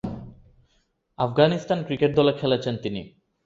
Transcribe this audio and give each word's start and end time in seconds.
Afghanistan 1.19 1.79
cricket 1.83 2.11
দলে 2.15 2.33
খেলছেন 2.33 2.75
তিনি। 2.77 3.01